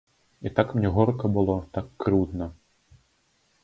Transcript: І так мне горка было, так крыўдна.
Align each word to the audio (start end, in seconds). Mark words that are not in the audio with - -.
І 0.49 0.51
так 0.59 0.73
мне 0.77 0.91
горка 0.95 1.33
было, 1.37 1.59
так 1.79 1.95
крыўдна. 2.05 2.53